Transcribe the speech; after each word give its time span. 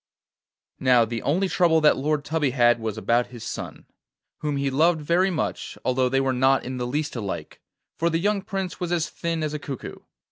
Now, 0.79 1.05
the 1.05 1.21
only 1.21 1.47
trouble 1.47 1.79
that 1.81 1.95
Lord 1.95 2.25
Tubby 2.25 2.49
had 2.49 2.79
was 2.79 2.97
about 2.97 3.27
his 3.27 3.43
son, 3.43 3.85
whom 4.39 4.57
he 4.57 4.71
loved 4.71 4.99
very 4.99 5.29
much, 5.29 5.77
although 5.85 6.09
they 6.09 6.19
were 6.19 6.33
not 6.33 6.65
in 6.65 6.77
the 6.77 6.87
least 6.87 7.15
alike, 7.15 7.61
for 7.99 8.09
the 8.09 8.17
young 8.17 8.41
Prince 8.41 8.79
was 8.79 8.91
as 8.91 9.11
thin 9.11 9.43
as 9.43 9.53
a 9.53 9.59
cuckoo. 9.59 9.97